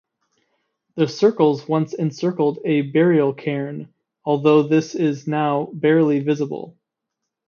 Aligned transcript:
The 0.95 1.07
circles 1.07 1.67
once 1.67 1.93
encircled 1.93 2.57
a 2.65 2.81
burial 2.81 3.35
cairn 3.35 3.93
although 4.25 4.63
this 4.63 4.95
is 4.95 5.27
now 5.27 5.69
barely 5.75 6.21
visible. 6.21 6.75